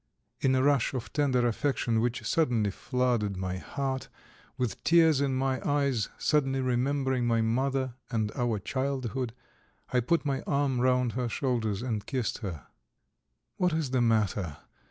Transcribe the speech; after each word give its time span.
In 0.39 0.55
a 0.55 0.63
rush 0.63 0.95
of 0.95 1.13
tender 1.13 1.45
affection 1.47 1.99
which 2.01 2.25
suddenly 2.25 2.71
flooded 2.71 3.37
my 3.37 3.57
heart, 3.57 4.09
with 4.57 4.83
tears 4.83 5.21
in 5.21 5.35
my 5.35 5.61
eyes, 5.63 6.09
suddenly 6.17 6.59
remembering 6.59 7.27
my 7.27 7.41
mother 7.43 7.93
and 8.09 8.31
our 8.35 8.57
childhood, 8.57 9.31
I 9.93 9.99
put 9.99 10.25
my 10.25 10.41
arm 10.47 10.81
round 10.81 11.11
her 11.11 11.29
shoulders 11.29 11.83
and 11.83 12.03
kissed 12.03 12.39
her. 12.39 12.65
"What 13.57 13.73
is 13.73 13.91
the 13.91 14.01
matter?" 14.01 14.57